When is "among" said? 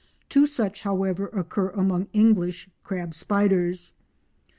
1.69-2.07